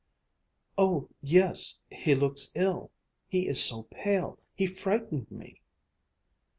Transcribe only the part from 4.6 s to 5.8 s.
frightened me!"